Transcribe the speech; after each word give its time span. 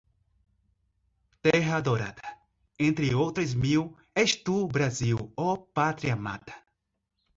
Terra 1.43 1.75
adorada. 1.77 2.23
Entre 2.79 3.13
outras 3.13 3.53
mil, 3.53 3.95
és 4.15 4.35
tu, 4.35 4.67
Brasil, 4.67 5.31
ó 5.37 5.55
Pátria 5.55 6.13
amada 6.13 6.55